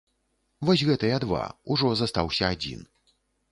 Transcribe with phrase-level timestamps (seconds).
[0.69, 1.43] Вось гэтыя два,
[1.77, 2.85] ужо застаўся адзін.